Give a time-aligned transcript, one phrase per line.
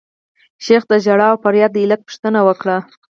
[0.63, 2.77] شیخ د ژړا او فریاد د علت پوښتنه وکړه.